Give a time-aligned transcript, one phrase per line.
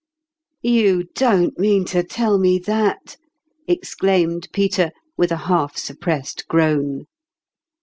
[0.63, 3.17] "You don't mean to tell me that!"
[3.67, 7.05] ex claimed Peter, with a half suppressed groan.